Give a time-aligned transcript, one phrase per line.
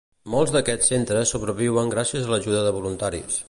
[0.35, 3.39] Molts d'aquests centres sobreviuen gràcies a l'ajuda de voluntaris.